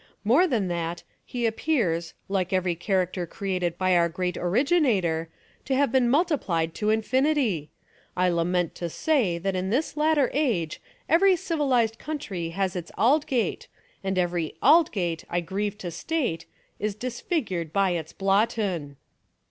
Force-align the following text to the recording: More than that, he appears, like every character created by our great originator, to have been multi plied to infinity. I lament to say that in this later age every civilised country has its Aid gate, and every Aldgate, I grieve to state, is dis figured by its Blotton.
More 0.23 0.47
than 0.47 0.67
that, 0.69 1.03
he 1.23 1.45
appears, 1.45 2.15
like 2.27 2.51
every 2.51 2.73
character 2.73 3.27
created 3.27 3.77
by 3.77 3.95
our 3.95 4.09
great 4.09 4.35
originator, 4.35 5.29
to 5.65 5.75
have 5.75 5.91
been 5.91 6.09
multi 6.09 6.37
plied 6.37 6.73
to 6.73 6.89
infinity. 6.89 7.69
I 8.17 8.29
lament 8.29 8.73
to 8.77 8.89
say 8.89 9.37
that 9.37 9.55
in 9.55 9.69
this 9.69 9.95
later 9.95 10.31
age 10.33 10.81
every 11.07 11.35
civilised 11.35 11.99
country 11.99 12.49
has 12.49 12.75
its 12.75 12.91
Aid 12.97 13.27
gate, 13.27 13.67
and 14.03 14.17
every 14.17 14.55
Aldgate, 14.63 15.23
I 15.29 15.39
grieve 15.39 15.77
to 15.77 15.91
state, 15.91 16.47
is 16.79 16.95
dis 16.95 17.21
figured 17.21 17.71
by 17.71 17.91
its 17.91 18.11
Blotton. 18.11 18.95